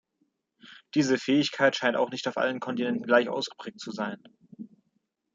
Diese 0.95 1.19
Fähigkeit 1.19 1.75
scheint 1.75 1.95
auch 1.95 2.09
nicht 2.09 2.27
auf 2.27 2.35
allen 2.37 2.59
Kontinenten 2.59 3.05
gleich 3.05 3.29
ausgeprägt 3.29 3.79
zu 3.79 3.91
sein. 3.91 4.17